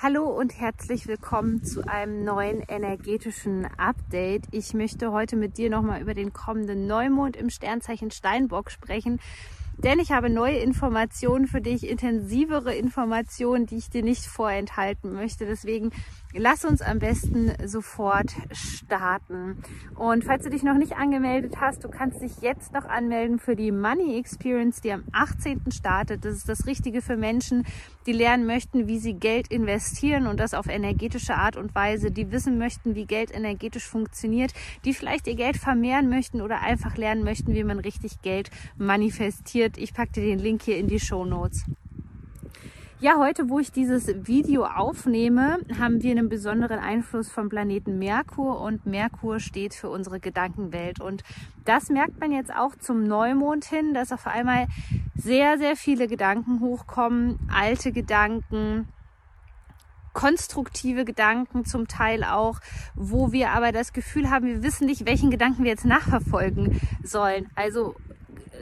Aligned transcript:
Hallo 0.00 0.26
und 0.26 0.56
herzlich 0.60 1.08
willkommen 1.08 1.64
zu 1.64 1.82
einem 1.88 2.22
neuen 2.22 2.62
energetischen 2.68 3.66
Update. 3.78 4.44
Ich 4.52 4.72
möchte 4.72 5.10
heute 5.10 5.34
mit 5.34 5.58
dir 5.58 5.70
nochmal 5.70 6.00
über 6.00 6.14
den 6.14 6.32
kommenden 6.32 6.86
Neumond 6.86 7.36
im 7.36 7.50
Sternzeichen 7.50 8.12
Steinbock 8.12 8.70
sprechen. 8.70 9.18
Denn 9.78 10.00
ich 10.00 10.10
habe 10.10 10.28
neue 10.28 10.58
Informationen 10.58 11.46
für 11.46 11.60
dich, 11.60 11.88
intensivere 11.88 12.74
Informationen, 12.74 13.66
die 13.66 13.76
ich 13.76 13.90
dir 13.90 14.02
nicht 14.02 14.26
vorenthalten 14.26 15.12
möchte. 15.12 15.46
Deswegen 15.46 15.92
lass 16.34 16.64
uns 16.64 16.82
am 16.82 16.98
besten 16.98 17.52
sofort 17.64 18.32
starten. 18.50 19.62
Und 19.94 20.24
falls 20.24 20.42
du 20.42 20.50
dich 20.50 20.64
noch 20.64 20.76
nicht 20.76 20.96
angemeldet 20.96 21.60
hast, 21.60 21.84
du 21.84 21.88
kannst 21.88 22.20
dich 22.20 22.40
jetzt 22.40 22.72
noch 22.72 22.86
anmelden 22.86 23.38
für 23.38 23.54
die 23.54 23.70
Money 23.70 24.18
Experience, 24.18 24.80
die 24.80 24.92
am 24.92 25.04
18. 25.12 25.70
startet. 25.70 26.24
Das 26.24 26.34
ist 26.34 26.48
das 26.48 26.66
Richtige 26.66 27.00
für 27.00 27.16
Menschen, 27.16 27.64
die 28.06 28.12
lernen 28.12 28.46
möchten, 28.46 28.88
wie 28.88 28.98
sie 28.98 29.14
Geld 29.14 29.46
investieren 29.48 30.26
und 30.26 30.40
das 30.40 30.54
auf 30.54 30.66
energetische 30.66 31.34
Art 31.34 31.56
und 31.56 31.74
Weise, 31.76 32.10
die 32.10 32.32
wissen 32.32 32.58
möchten, 32.58 32.96
wie 32.96 33.04
Geld 33.04 33.32
energetisch 33.32 33.86
funktioniert, 33.86 34.52
die 34.84 34.92
vielleicht 34.92 35.28
ihr 35.28 35.36
Geld 35.36 35.56
vermehren 35.56 36.08
möchten 36.08 36.40
oder 36.40 36.62
einfach 36.62 36.96
lernen 36.96 37.22
möchten, 37.22 37.54
wie 37.54 37.64
man 37.64 37.78
richtig 37.78 38.22
Geld 38.22 38.50
manifestiert 38.76 39.67
interessiert, 39.68 39.78
ich 39.78 39.94
packe 39.94 40.12
dir 40.12 40.22
den 40.22 40.38
Link 40.38 40.62
hier 40.62 40.78
in 40.78 40.88
die 40.88 41.00
Show 41.00 41.24
Notes. 41.24 41.64
Ja, 43.00 43.16
heute, 43.16 43.48
wo 43.48 43.60
ich 43.60 43.70
dieses 43.70 44.08
Video 44.26 44.64
aufnehme, 44.64 45.58
haben 45.78 46.02
wir 46.02 46.10
einen 46.10 46.28
besonderen 46.28 46.80
Einfluss 46.80 47.30
vom 47.30 47.48
Planeten 47.48 47.98
Merkur 47.98 48.60
und 48.60 48.86
Merkur 48.86 49.38
steht 49.38 49.72
für 49.72 49.88
unsere 49.88 50.18
Gedankenwelt. 50.18 51.00
Und 51.00 51.22
das 51.64 51.90
merkt 51.90 52.18
man 52.20 52.32
jetzt 52.32 52.52
auch 52.52 52.74
zum 52.74 53.04
Neumond 53.04 53.64
hin, 53.64 53.94
dass 53.94 54.10
auf 54.10 54.26
einmal 54.26 54.66
sehr, 55.14 55.58
sehr 55.58 55.76
viele 55.76 56.08
Gedanken 56.08 56.60
hochkommen, 56.60 57.38
alte 57.52 57.92
Gedanken, 57.92 58.88
konstruktive 60.12 61.04
Gedanken 61.04 61.64
zum 61.64 61.86
Teil 61.86 62.24
auch, 62.24 62.58
wo 62.96 63.30
wir 63.30 63.50
aber 63.50 63.70
das 63.70 63.92
Gefühl 63.92 64.28
haben, 64.28 64.46
wir 64.46 64.64
wissen 64.64 64.86
nicht, 64.86 65.06
welchen 65.06 65.30
Gedanken 65.30 65.62
wir 65.62 65.70
jetzt 65.70 65.84
nachverfolgen 65.84 66.80
sollen. 67.04 67.46
Also 67.54 67.94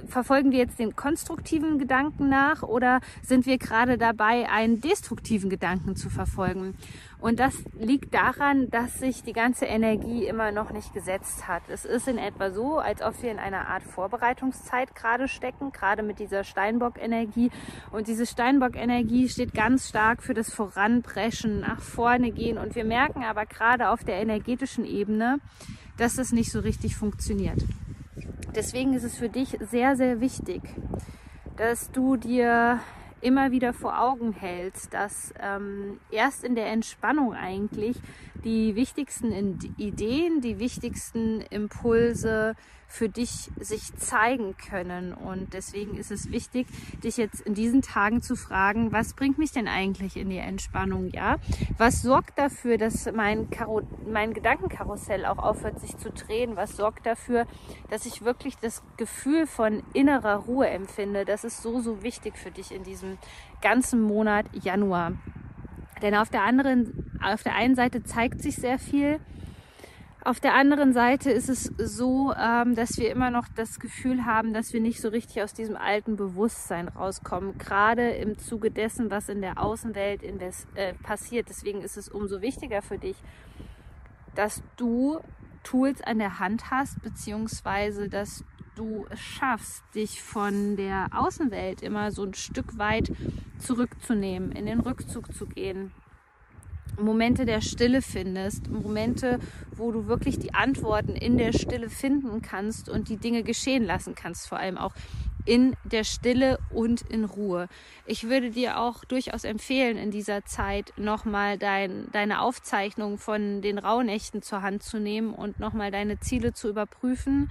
verfolgen 0.06 0.52
wir 0.52 0.58
jetzt 0.58 0.78
den 0.78 0.96
konstruktiven 0.96 1.78
Gedanken 1.78 2.28
nach 2.28 2.62
oder 2.62 3.00
sind 3.22 3.46
wir 3.46 3.58
gerade 3.58 3.98
dabei, 3.98 4.48
einen 4.48 4.80
destruktiven 4.80 5.50
Gedanken 5.50 5.96
zu 5.96 6.10
verfolgen? 6.10 6.74
Und 7.18 7.40
das 7.40 7.54
liegt 7.78 8.12
daran, 8.14 8.68
dass 8.70 8.98
sich 8.98 9.22
die 9.22 9.32
ganze 9.32 9.64
Energie 9.64 10.26
immer 10.26 10.52
noch 10.52 10.70
nicht 10.70 10.92
gesetzt 10.92 11.48
hat. 11.48 11.62
Es 11.68 11.84
ist 11.84 12.08
in 12.08 12.18
etwa 12.18 12.50
so, 12.50 12.78
als 12.78 13.00
ob 13.02 13.20
wir 13.22 13.30
in 13.30 13.38
einer 13.38 13.68
Art 13.68 13.82
Vorbereitungszeit 13.82 14.94
gerade 14.94 15.26
stecken, 15.26 15.72
gerade 15.72 16.02
mit 16.02 16.18
dieser 16.18 16.44
Steinbock-Energie. 16.44 17.50
Und 17.90 18.06
diese 18.06 18.26
Steinbock-Energie 18.26 19.28
steht 19.28 19.54
ganz 19.54 19.88
stark 19.88 20.22
für 20.22 20.34
das 20.34 20.52
Voranpreschen, 20.52 21.60
nach 21.60 21.80
vorne 21.80 22.32
gehen. 22.32 22.58
Und 22.58 22.74
wir 22.74 22.84
merken 22.84 23.24
aber 23.24 23.46
gerade 23.46 23.88
auf 23.88 24.04
der 24.04 24.20
energetischen 24.20 24.84
Ebene, 24.84 25.38
dass 25.96 26.16
das 26.16 26.32
nicht 26.32 26.52
so 26.52 26.60
richtig 26.60 26.96
funktioniert. 26.96 27.64
Deswegen 28.54 28.94
ist 28.94 29.04
es 29.04 29.16
für 29.16 29.28
dich 29.28 29.58
sehr, 29.60 29.96
sehr 29.96 30.20
wichtig, 30.20 30.62
dass 31.56 31.90
du 31.90 32.16
dir 32.16 32.80
immer 33.20 33.50
wieder 33.50 33.72
vor 33.72 34.00
Augen 34.00 34.32
hältst, 34.32 34.94
dass 34.94 35.32
ähm, 35.40 36.00
erst 36.10 36.44
in 36.44 36.54
der 36.54 36.66
Entspannung 36.66 37.34
eigentlich 37.34 37.96
die 38.46 38.76
wichtigsten 38.76 39.58
Ideen, 39.76 40.40
die 40.40 40.60
wichtigsten 40.60 41.40
Impulse 41.40 42.54
für 42.86 43.08
dich 43.08 43.50
sich 43.58 43.92
zeigen 43.96 44.56
können. 44.56 45.12
Und 45.12 45.52
deswegen 45.52 45.96
ist 45.96 46.12
es 46.12 46.30
wichtig, 46.30 46.68
dich 47.02 47.16
jetzt 47.16 47.40
in 47.40 47.54
diesen 47.54 47.82
Tagen 47.82 48.22
zu 48.22 48.36
fragen, 48.36 48.92
was 48.92 49.14
bringt 49.14 49.36
mich 49.36 49.50
denn 49.50 49.66
eigentlich 49.66 50.16
in 50.16 50.30
die 50.30 50.38
Entspannung? 50.38 51.08
Ja, 51.08 51.38
was 51.76 52.02
sorgt 52.02 52.38
dafür, 52.38 52.78
dass 52.78 53.10
mein, 53.12 53.50
Karo 53.50 53.82
mein 54.08 54.32
Gedankenkarussell 54.32 55.26
auch 55.26 55.38
aufhört, 55.38 55.80
sich 55.80 55.96
zu 55.96 56.10
drehen? 56.10 56.54
Was 56.54 56.76
sorgt 56.76 57.04
dafür, 57.04 57.46
dass 57.90 58.06
ich 58.06 58.24
wirklich 58.24 58.56
das 58.58 58.84
Gefühl 58.96 59.48
von 59.48 59.82
innerer 59.92 60.36
Ruhe 60.36 60.68
empfinde? 60.68 61.24
Das 61.24 61.42
ist 61.42 61.62
so, 61.62 61.80
so 61.80 62.04
wichtig 62.04 62.38
für 62.38 62.52
dich 62.52 62.70
in 62.70 62.84
diesem 62.84 63.18
ganzen 63.60 64.00
Monat 64.00 64.46
Januar. 64.52 65.14
Denn 66.02 66.14
auf 66.14 66.28
der 66.28 66.42
anderen, 66.42 67.18
auf 67.22 67.42
der 67.42 67.54
einen 67.54 67.74
Seite 67.74 68.02
zeigt 68.02 68.42
sich 68.42 68.56
sehr 68.56 68.78
viel. 68.78 69.18
Auf 70.26 70.40
der 70.40 70.54
anderen 70.54 70.92
Seite 70.92 71.30
ist 71.30 71.48
es 71.48 71.72
so, 71.78 72.34
ähm, 72.34 72.74
dass 72.74 72.98
wir 72.98 73.12
immer 73.12 73.30
noch 73.30 73.46
das 73.54 73.78
Gefühl 73.78 74.26
haben, 74.26 74.52
dass 74.52 74.72
wir 74.72 74.80
nicht 74.80 75.00
so 75.00 75.08
richtig 75.08 75.40
aus 75.40 75.54
diesem 75.54 75.76
alten 75.76 76.16
Bewusstsein 76.16 76.88
rauskommen, 76.88 77.56
gerade 77.58 78.10
im 78.10 78.36
Zuge 78.36 78.72
dessen, 78.72 79.08
was 79.08 79.28
in 79.28 79.40
der 79.40 79.62
Außenwelt 79.62 80.24
äh, 80.24 80.94
passiert. 80.94 81.48
Deswegen 81.48 81.80
ist 81.80 81.96
es 81.96 82.08
umso 82.08 82.42
wichtiger 82.42 82.82
für 82.82 82.98
dich, 82.98 83.16
dass 84.34 84.64
du 84.76 85.20
Tools 85.62 86.02
an 86.02 86.18
der 86.18 86.40
Hand 86.40 86.72
hast, 86.72 87.00
beziehungsweise 87.02 88.08
dass 88.08 88.44
du 88.76 89.06
es 89.10 89.20
schaffst, 89.20 89.82
dich 89.94 90.22
von 90.22 90.76
der 90.76 91.08
Außenwelt 91.12 91.82
immer 91.82 92.12
so 92.12 92.24
ein 92.24 92.34
Stück 92.34 92.78
weit 92.78 93.10
zurückzunehmen, 93.58 94.52
in 94.52 94.66
den 94.66 94.80
Rückzug 94.80 95.34
zu 95.34 95.46
gehen. 95.46 95.92
Momente 96.98 97.44
der 97.44 97.60
Stille 97.60 98.00
findest, 98.00 98.70
Momente, 98.70 99.38
wo 99.74 99.90
du 99.92 100.06
wirklich 100.06 100.38
die 100.38 100.54
Antworten 100.54 101.14
in 101.14 101.36
der 101.36 101.52
Stille 101.52 101.90
finden 101.90 102.40
kannst 102.40 102.88
und 102.88 103.08
die 103.08 103.18
Dinge 103.18 103.42
geschehen 103.42 103.84
lassen 103.84 104.14
kannst, 104.14 104.48
vor 104.48 104.58
allem 104.58 104.78
auch 104.78 104.94
in 105.44 105.76
der 105.84 106.04
Stille 106.04 106.58
und 106.70 107.02
in 107.02 107.24
Ruhe. 107.24 107.68
Ich 108.06 108.24
würde 108.24 108.50
dir 108.50 108.80
auch 108.80 109.04
durchaus 109.04 109.44
empfehlen, 109.44 109.96
in 109.96 110.10
dieser 110.10 110.44
Zeit 110.44 110.92
nochmal 110.96 111.58
dein, 111.58 112.08
deine 112.12 112.40
Aufzeichnung 112.40 113.18
von 113.18 113.62
den 113.62 113.78
Rauhnächten 113.78 114.42
zur 114.42 114.62
Hand 114.62 114.82
zu 114.82 114.98
nehmen 114.98 115.34
und 115.34 115.60
nochmal 115.60 115.90
deine 115.90 116.18
Ziele 116.18 116.52
zu 116.52 116.68
überprüfen 116.68 117.50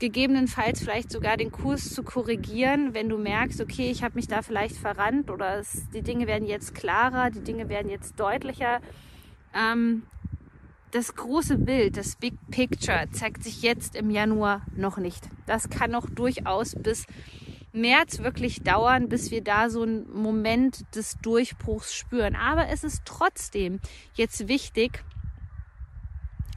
gegebenenfalls 0.00 0.80
vielleicht 0.80 1.10
sogar 1.10 1.36
den 1.36 1.52
Kurs 1.52 1.94
zu 1.94 2.02
korrigieren, 2.02 2.94
wenn 2.94 3.08
du 3.08 3.16
merkst, 3.16 3.60
okay, 3.60 3.90
ich 3.90 4.02
habe 4.02 4.16
mich 4.16 4.28
da 4.28 4.42
vielleicht 4.42 4.76
verrannt 4.76 5.30
oder 5.30 5.58
es, 5.58 5.88
die 5.90 6.02
Dinge 6.02 6.26
werden 6.26 6.46
jetzt 6.46 6.74
klarer, 6.74 7.30
die 7.30 7.42
Dinge 7.42 7.68
werden 7.68 7.90
jetzt 7.90 8.18
deutlicher. 8.18 8.80
Ähm, 9.54 10.02
das 10.90 11.14
große 11.14 11.58
Bild, 11.58 11.96
das 11.96 12.16
Big 12.16 12.34
Picture 12.50 13.06
zeigt 13.10 13.42
sich 13.42 13.62
jetzt 13.62 13.96
im 13.96 14.10
Januar 14.10 14.62
noch 14.76 14.96
nicht. 14.96 15.28
Das 15.46 15.68
kann 15.68 15.90
noch 15.90 16.08
durchaus 16.08 16.76
bis 16.76 17.06
März 17.72 18.20
wirklich 18.20 18.62
dauern, 18.62 19.08
bis 19.08 19.32
wir 19.32 19.42
da 19.42 19.68
so 19.68 19.82
einen 19.82 20.08
Moment 20.12 20.84
des 20.94 21.16
Durchbruchs 21.20 21.92
spüren. 21.94 22.36
Aber 22.36 22.68
es 22.68 22.84
ist 22.84 23.02
trotzdem 23.04 23.80
jetzt 24.14 24.46
wichtig, 24.46 25.02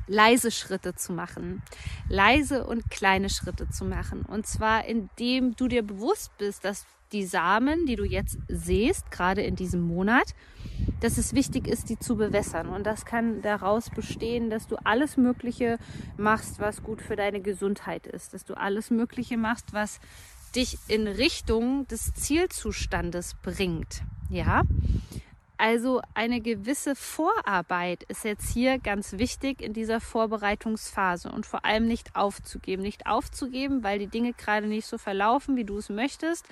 leise 0.07 0.51
Schritte 0.51 0.95
zu 0.95 1.13
machen. 1.13 1.62
Leise 2.09 2.65
und 2.65 2.89
kleine 2.89 3.30
Schritte 3.30 3.69
zu 3.69 3.86
machen. 3.86 4.24
Und 4.24 4.48
zwar 4.48 4.86
indem 4.86 5.56
du 5.56 5.68
dir 5.68 5.83
bewusst 5.83 6.38
bist, 6.38 6.65
dass 6.65 6.86
die 7.12 7.25
Samen, 7.25 7.86
die 7.86 7.95
du 7.95 8.04
jetzt 8.04 8.38
siehst, 8.48 9.12
gerade 9.12 9.42
in 9.42 9.56
diesem 9.56 9.81
Monat, 9.81 10.36
dass 11.00 11.18
es 11.18 11.33
wichtig 11.33 11.68
ist, 11.68 11.89
die 11.89 11.98
zu 11.98 12.18
bewässern. 12.18 12.68
Und 12.68 12.86
das 12.86 13.06
kann 13.06 13.42
daraus 13.42 13.89
bestehen, 13.89 14.50
dass 14.50 14.68
du 14.68 14.75
alles 14.83 15.15
Mögliche 15.15 15.77
machst, 16.18 16.60
was 16.60 16.83
gut 16.83 17.01
für 17.01 17.15
deine 17.15 17.42
Gesundheit 17.42 18.07
ist. 18.07 18.33
Dass 18.33 18.45
du 18.45 18.56
alles 18.56 18.89
Mögliche 18.92 19.38
machst, 19.38 19.74
was 19.74 20.00
dich 20.56 20.77
in 20.88 21.07
Richtung 21.07 21.88
des 21.88 22.13
Zielzustandes 22.13 23.36
bringt. 23.42 24.01
Ja, 24.30 24.63
also 25.57 26.01
eine 26.13 26.39
gewisse 26.42 26.95
Vorarbeit 26.95 28.04
ist 28.04 28.24
jetzt 28.24 28.51
hier 28.51 28.77
ganz 28.77 29.13
wichtig 29.13 29.62
in 29.62 29.74
dieser 29.74 30.00
Vorbereitungsphase 30.00 31.31
und 31.31 31.45
vor 31.45 31.65
allem 31.65 31.88
nicht 31.88 32.15
aufzugeben. 32.15 32.83
Nicht 32.83 33.07
aufzugeben, 33.07 33.83
weil 33.83 34.00
die 34.00 34.07
Dinge 34.07 34.33
gerade 34.33 34.68
nicht 34.68 34.86
so 34.86 34.98
verlaufen, 34.98 35.56
wie 35.56 35.63
du 35.63 35.77
es 35.77 35.89
möchtest 35.89 36.45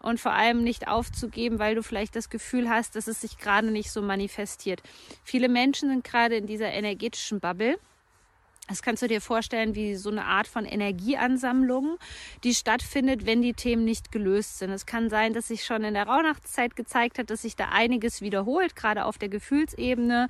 und 0.00 0.20
vor 0.20 0.32
allem 0.32 0.62
nicht 0.62 0.88
aufzugeben, 0.88 1.58
weil 1.58 1.74
du 1.74 1.82
vielleicht 1.82 2.16
das 2.16 2.28
Gefühl 2.28 2.68
hast, 2.68 2.96
dass 2.96 3.06
es 3.06 3.20
sich 3.20 3.38
gerade 3.38 3.70
nicht 3.70 3.90
so 3.90 4.02
manifestiert. 4.02 4.82
Viele 5.24 5.48
Menschen 5.48 5.88
sind 5.88 6.04
gerade 6.04 6.36
in 6.36 6.46
dieser 6.46 6.70
energetischen 6.70 7.40
Bubble 7.40 7.78
das 8.70 8.82
kannst 8.82 9.02
du 9.02 9.08
dir 9.08 9.20
vorstellen 9.20 9.74
wie 9.74 9.96
so 9.96 10.10
eine 10.10 10.24
Art 10.24 10.46
von 10.46 10.64
Energieansammlung, 10.64 11.98
die 12.44 12.54
stattfindet, 12.54 13.26
wenn 13.26 13.42
die 13.42 13.52
Themen 13.52 13.84
nicht 13.84 14.12
gelöst 14.12 14.58
sind. 14.58 14.70
Es 14.70 14.86
kann 14.86 15.10
sein, 15.10 15.32
dass 15.32 15.48
sich 15.48 15.64
schon 15.64 15.82
in 15.82 15.94
der 15.94 16.06
Rauhnachtszeit 16.06 16.76
gezeigt 16.76 17.18
hat, 17.18 17.30
dass 17.30 17.42
sich 17.42 17.56
da 17.56 17.70
einiges 17.70 18.20
wiederholt, 18.20 18.76
gerade 18.76 19.04
auf 19.04 19.18
der 19.18 19.28
Gefühlsebene, 19.28 20.28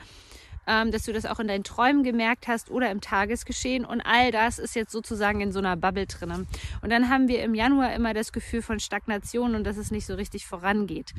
ähm, 0.67 0.91
dass 0.91 1.05
du 1.05 1.13
das 1.13 1.27
auch 1.27 1.41
in 1.41 1.49
deinen 1.49 1.65
Träumen 1.65 2.03
gemerkt 2.03 2.49
hast 2.49 2.71
oder 2.71 2.91
im 2.91 3.01
Tagesgeschehen. 3.01 3.85
Und 3.85 4.01
all 4.01 4.31
das 4.31 4.59
ist 4.59 4.75
jetzt 4.75 4.93
sozusagen 4.93 5.41
in 5.41 5.53
so 5.53 5.59
einer 5.59 5.77
Bubble 5.77 6.07
drin. 6.07 6.47
Und 6.83 6.91
dann 6.91 7.09
haben 7.09 7.29
wir 7.29 7.43
im 7.43 7.55
Januar 7.55 7.95
immer 7.95 8.15
das 8.15 8.33
Gefühl 8.33 8.63
von 8.63 8.81
Stagnation 8.81 9.55
und 9.55 9.65
dass 9.65 9.77
es 9.77 9.91
nicht 9.91 10.07
so 10.07 10.15
richtig 10.15 10.47
vorangeht. 10.47 11.13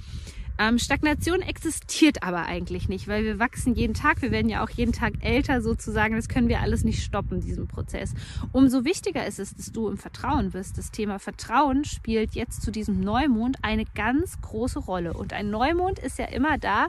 Ähm, 0.61 0.77
Stagnation 0.77 1.41
existiert 1.41 2.21
aber 2.21 2.45
eigentlich 2.45 2.87
nicht, 2.87 3.07
weil 3.07 3.23
wir 3.23 3.39
wachsen 3.39 3.73
jeden 3.73 3.95
Tag. 3.95 4.21
Wir 4.21 4.29
werden 4.29 4.49
ja 4.49 4.63
auch 4.63 4.69
jeden 4.69 4.91
Tag 4.91 5.13
älter 5.21 5.61
sozusagen. 5.61 6.15
Das 6.15 6.27
können 6.27 6.49
wir 6.49 6.59
alles 6.59 6.83
nicht 6.83 7.03
stoppen, 7.03 7.41
diesen 7.41 7.67
Prozess. 7.67 8.13
Umso 8.51 8.85
wichtiger 8.85 9.25
ist 9.25 9.39
es, 9.39 9.55
dass 9.55 9.71
du 9.71 9.87
im 9.87 9.97
Vertrauen 9.97 10.51
bist. 10.51 10.77
Das 10.77 10.91
Thema 10.91 11.17
Vertrauen 11.17 11.83
spielt 11.83 12.35
jetzt 12.35 12.61
zu 12.61 12.69
diesem 12.69 12.99
Neumond 12.99 13.57
eine 13.63 13.85
ganz 13.95 14.39
große 14.41 14.79
Rolle. 14.79 15.13
Und 15.13 15.33
ein 15.33 15.49
Neumond 15.49 15.97
ist 15.97 16.19
ja 16.19 16.25
immer 16.25 16.59
da, 16.59 16.87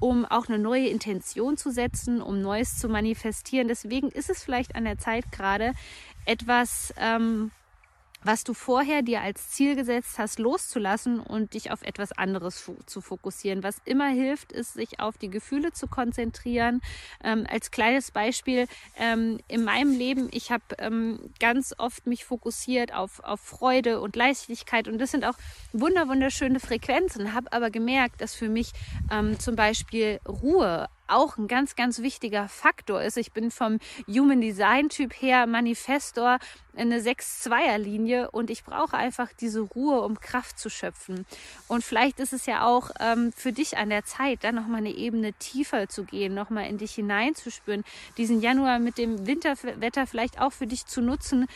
um 0.00 0.24
auch 0.24 0.48
eine 0.48 0.58
neue 0.58 0.88
Intention 0.88 1.56
zu 1.56 1.70
setzen, 1.70 2.20
um 2.20 2.40
Neues 2.40 2.78
zu 2.78 2.88
manifestieren. 2.88 3.68
Deswegen 3.68 4.08
ist 4.08 4.30
es 4.30 4.42
vielleicht 4.42 4.74
an 4.74 4.84
der 4.84 4.98
Zeit 4.98 5.30
gerade 5.30 5.72
etwas 6.24 6.92
ähm, 6.98 7.50
was 8.22 8.44
du 8.44 8.54
vorher 8.54 9.02
dir 9.02 9.22
als 9.22 9.50
Ziel 9.50 9.76
gesetzt 9.76 10.18
hast, 10.18 10.38
loszulassen 10.38 11.20
und 11.20 11.54
dich 11.54 11.70
auf 11.70 11.82
etwas 11.82 12.12
anderes 12.12 12.70
zu 12.86 13.00
fokussieren. 13.00 13.62
Was 13.62 13.80
immer 13.84 14.08
hilft, 14.08 14.52
ist, 14.52 14.74
sich 14.74 15.00
auf 15.00 15.18
die 15.18 15.30
Gefühle 15.30 15.72
zu 15.72 15.86
konzentrieren. 15.86 16.80
Ähm, 17.24 17.46
als 17.50 17.70
kleines 17.70 18.10
Beispiel, 18.10 18.66
ähm, 18.98 19.38
in 19.48 19.64
meinem 19.64 19.92
Leben, 19.92 20.28
ich 20.32 20.50
habe 20.50 20.62
ähm, 20.78 21.30
ganz 21.38 21.74
oft 21.78 22.06
mich 22.06 22.24
fokussiert 22.24 22.94
auf, 22.94 23.20
auf 23.20 23.40
Freude 23.40 24.00
und 24.00 24.16
Leichtigkeit 24.16 24.88
und 24.88 24.98
das 24.98 25.10
sind 25.10 25.24
auch 25.24 25.36
wunder 25.72 26.08
wunderschöne 26.08 26.60
Frequenzen, 26.60 27.34
habe 27.34 27.52
aber 27.52 27.70
gemerkt, 27.70 28.20
dass 28.20 28.34
für 28.34 28.48
mich 28.48 28.72
ähm, 29.10 29.38
zum 29.38 29.56
Beispiel 29.56 30.20
Ruhe 30.26 30.88
auch 31.10 31.36
ein 31.36 31.48
ganz, 31.48 31.76
ganz 31.76 32.00
wichtiger 32.00 32.48
Faktor 32.48 33.02
ist. 33.02 33.16
Ich 33.16 33.32
bin 33.32 33.50
vom 33.50 33.78
Human 34.08 34.40
Design 34.40 34.88
Typ 34.88 35.12
her 35.20 35.46
Manifestor 35.46 36.38
eine 36.76 37.00
6-2er-Linie 37.00 38.30
und 38.30 38.50
ich 38.50 38.64
brauche 38.64 38.96
einfach 38.96 39.30
diese 39.38 39.60
Ruhe, 39.60 40.00
um 40.02 40.20
Kraft 40.20 40.58
zu 40.58 40.70
schöpfen. 40.70 41.26
Und 41.68 41.84
vielleicht 41.84 42.20
ist 42.20 42.32
es 42.32 42.46
ja 42.46 42.66
auch 42.66 42.90
ähm, 43.00 43.32
für 43.32 43.52
dich 43.52 43.76
an 43.76 43.90
der 43.90 44.04
Zeit, 44.04 44.44
dann 44.44 44.54
nochmal 44.54 44.78
eine 44.78 44.92
Ebene 44.92 45.32
tiefer 45.34 45.88
zu 45.88 46.04
gehen, 46.04 46.34
nochmal 46.34 46.66
in 46.66 46.78
dich 46.78 46.94
hineinzuspüren, 46.94 47.84
diesen 48.16 48.40
Januar 48.40 48.78
mit 48.78 48.98
dem 48.98 49.26
Winterwetter 49.26 50.06
vielleicht 50.06 50.40
auch 50.40 50.52
für 50.52 50.66
dich 50.66 50.86
zu 50.86 51.00
nutzen, 51.00 51.46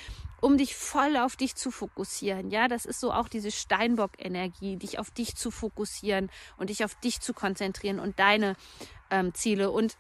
um 0.45 0.59
dich 0.59 0.77
voll 0.77 1.17
auf 1.17 1.37
dich 1.37 1.55
zu 1.55 1.71
fokussieren. 1.71 2.51
Ja, 2.51 2.69
das 2.69 2.85
ist 2.85 3.01
so 3.01 3.13
auch 3.13 3.29
diese 3.29 3.51
Steinbock-Energie, 3.51 4.77
dich 4.77 4.99
auf 4.99 5.11
dich 5.11 5.37
zu 5.37 5.51
fokussieren 5.51 6.31
und 6.59 6.69
dich 6.69 6.85
auf 6.85 6.95
dich 6.97 7.23
zu 7.23 7.33
konzentrieren 7.33 7.99
und 7.99 8.19
deine 8.19 8.55
ähm, 9.11 9.35
Ziele. 9.35 9.71
Und 9.71 9.97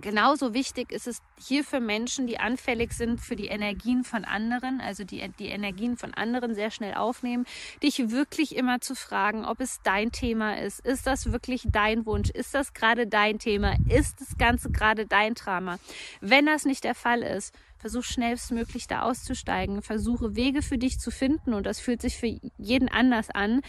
Genauso 0.00 0.54
wichtig 0.54 0.92
ist 0.92 1.08
es 1.08 1.20
hier 1.40 1.64
für 1.64 1.80
Menschen, 1.80 2.28
die 2.28 2.38
anfällig 2.38 2.92
sind 2.92 3.20
für 3.20 3.34
die 3.34 3.48
Energien 3.48 4.04
von 4.04 4.24
anderen, 4.24 4.80
also 4.80 5.02
die 5.02 5.28
die 5.40 5.48
Energien 5.48 5.96
von 5.96 6.14
anderen 6.14 6.54
sehr 6.54 6.70
schnell 6.70 6.94
aufnehmen, 6.94 7.46
dich 7.82 8.10
wirklich 8.10 8.54
immer 8.54 8.80
zu 8.80 8.94
fragen, 8.94 9.44
ob 9.44 9.58
es 9.58 9.80
dein 9.82 10.12
Thema 10.12 10.56
ist. 10.56 10.78
Ist 10.86 11.08
das 11.08 11.32
wirklich 11.32 11.64
dein 11.66 12.06
Wunsch? 12.06 12.30
Ist 12.30 12.54
das 12.54 12.74
gerade 12.74 13.08
dein 13.08 13.40
Thema? 13.40 13.74
Ist 13.88 14.20
das 14.20 14.38
Ganze 14.38 14.70
gerade 14.70 15.04
dein 15.04 15.34
Drama? 15.34 15.78
Wenn 16.20 16.46
das 16.46 16.64
nicht 16.64 16.84
der 16.84 16.94
Fall 16.94 17.22
ist, 17.22 17.52
versuch 17.76 18.04
schnellstmöglich 18.04 18.86
da 18.86 19.02
auszusteigen. 19.02 19.82
Versuche 19.82 20.36
Wege 20.36 20.62
für 20.62 20.78
dich 20.78 21.00
zu 21.00 21.10
finden 21.10 21.54
und 21.54 21.66
das 21.66 21.80
fühlt 21.80 22.02
sich 22.02 22.16
für 22.16 22.38
jeden 22.56 22.88
anders 22.88 23.30
an 23.30 23.62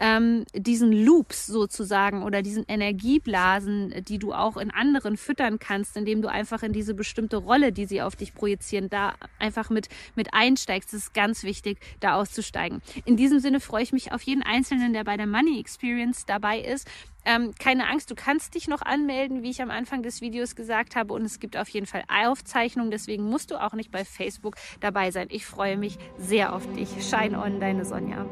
ähm, 0.00 0.44
diesen 0.54 0.92
Loops 0.92 1.46
sozusagen 1.46 2.22
oder 2.22 2.42
diesen 2.42 2.64
Energieblasen, 2.66 4.04
die 4.06 4.18
du 4.18 4.32
auch 4.32 4.56
in 4.56 4.70
anderen 4.70 5.16
füttern 5.16 5.58
kannst, 5.58 5.96
indem 5.96 6.22
du 6.22 6.28
einfach 6.28 6.62
in 6.62 6.72
diese 6.72 6.94
bestimmte 6.94 7.36
Rolle, 7.36 7.72
die 7.72 7.86
sie 7.86 8.02
auf 8.02 8.16
dich 8.16 8.34
projizieren, 8.34 8.90
da 8.90 9.14
einfach 9.38 9.70
mit, 9.70 9.88
mit 10.14 10.34
einsteigst. 10.34 10.92
Das 10.92 11.00
ist 11.00 11.14
ganz 11.14 11.44
wichtig, 11.44 11.78
da 12.00 12.14
auszusteigen. 12.14 12.82
In 13.04 13.16
diesem 13.16 13.40
Sinne 13.40 13.60
freue 13.60 13.82
ich 13.82 13.92
mich 13.92 14.12
auf 14.12 14.22
jeden 14.22 14.42
Einzelnen, 14.42 14.92
der 14.92 15.04
bei 15.04 15.16
der 15.16 15.26
Money 15.26 15.60
Experience 15.60 16.26
dabei 16.26 16.60
ist. 16.60 16.88
Ähm, 17.26 17.52
keine 17.58 17.88
Angst, 17.88 18.10
du 18.10 18.14
kannst 18.14 18.54
dich 18.54 18.68
noch 18.68 18.82
anmelden, 18.82 19.42
wie 19.42 19.50
ich 19.50 19.62
am 19.62 19.70
Anfang 19.70 20.02
des 20.02 20.20
Videos 20.20 20.56
gesagt 20.56 20.94
habe. 20.94 21.14
Und 21.14 21.22
es 21.22 21.40
gibt 21.40 21.56
auf 21.56 21.68
jeden 21.68 21.86
Fall 21.86 22.04
Aufzeichnungen. 22.08 22.90
Deswegen 22.90 23.24
musst 23.24 23.50
du 23.50 23.62
auch 23.62 23.72
nicht 23.72 23.90
bei 23.90 24.04
Facebook 24.04 24.56
dabei 24.80 25.10
sein. 25.10 25.28
Ich 25.30 25.46
freue 25.46 25.76
mich 25.76 25.98
sehr 26.18 26.54
auf 26.54 26.70
dich. 26.74 26.88
Shine 27.00 27.40
on, 27.40 27.60
deine 27.60 27.84
Sonja. 27.84 28.26